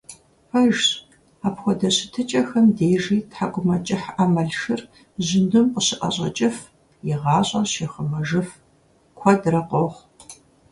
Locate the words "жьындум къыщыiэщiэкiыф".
5.25-6.57